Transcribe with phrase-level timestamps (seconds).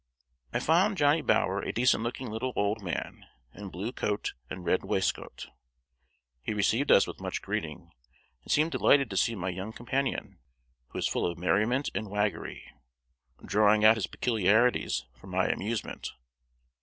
[0.51, 4.83] I found Johnny Bower a decent looking little old man, in blue coat and red
[4.83, 5.49] waistcoat.
[6.41, 7.91] He received us with much greeting,
[8.41, 10.39] and seemed delighted to see my young companion,
[10.87, 12.63] who was full of merriment and waggery,
[13.45, 16.09] drawing out his peculiarities for my amusement.